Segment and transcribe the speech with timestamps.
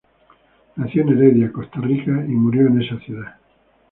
[0.77, 3.35] Nació en Heredia, Costa Rica y murió en esa ciudad.